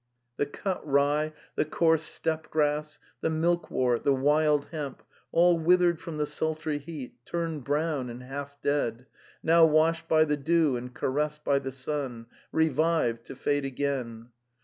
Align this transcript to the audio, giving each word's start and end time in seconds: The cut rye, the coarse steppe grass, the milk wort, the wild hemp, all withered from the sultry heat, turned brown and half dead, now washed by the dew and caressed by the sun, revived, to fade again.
The 0.37 0.47
cut 0.47 0.81
rye, 0.83 1.31
the 1.53 1.63
coarse 1.63 2.01
steppe 2.01 2.49
grass, 2.49 2.97
the 3.19 3.29
milk 3.29 3.69
wort, 3.69 4.03
the 4.03 4.15
wild 4.15 4.65
hemp, 4.71 5.03
all 5.31 5.59
withered 5.59 5.99
from 6.01 6.17
the 6.17 6.25
sultry 6.25 6.79
heat, 6.79 7.23
turned 7.23 7.65
brown 7.65 8.09
and 8.09 8.23
half 8.23 8.59
dead, 8.61 9.05
now 9.43 9.63
washed 9.67 10.07
by 10.07 10.23
the 10.23 10.37
dew 10.37 10.75
and 10.75 10.91
caressed 10.91 11.43
by 11.43 11.59
the 11.59 11.71
sun, 11.71 12.25
revived, 12.51 13.23
to 13.25 13.35
fade 13.35 13.63
again. 13.63 14.29